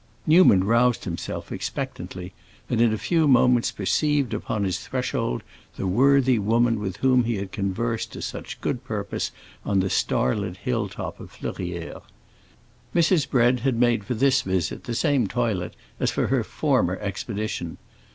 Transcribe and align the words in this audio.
Newman 0.25 0.63
roused 0.63 1.03
himself, 1.03 1.51
expectantly, 1.51 2.33
and 2.71 2.81
in 2.81 2.91
a 2.91 2.97
few 2.97 3.27
moments 3.27 3.69
perceived 3.71 4.33
upon 4.33 4.63
his 4.63 4.79
threshold 4.79 5.43
the 5.75 5.85
worthy 5.85 6.39
woman 6.39 6.79
with 6.79 6.97
whom 6.97 7.23
he 7.25 7.35
had 7.35 7.51
conversed 7.51 8.11
to 8.11 8.19
such 8.19 8.59
good 8.61 8.83
purpose 8.83 9.31
on 9.63 9.79
the 9.79 9.91
starlit 9.91 10.57
hill 10.57 10.89
top 10.89 11.19
of 11.19 11.31
Fleurières. 11.31 12.01
Mrs. 12.95 13.29
Bread 13.29 13.59
had 13.59 13.75
made 13.79 14.03
for 14.03 14.15
this 14.15 14.41
visit 14.41 14.85
the 14.85 14.95
same 14.95 15.27
toilet 15.27 15.75
as 15.99 16.09
for 16.09 16.25
her 16.29 16.43
former 16.43 16.97
expedition. 16.97 17.77